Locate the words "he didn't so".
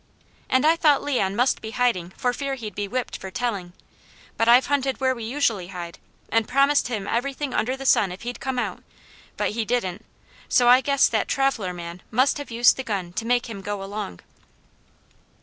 9.51-10.67